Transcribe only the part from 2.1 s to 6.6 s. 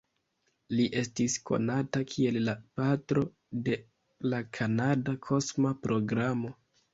kiel la "Patro de la Kanada Kosma Programo".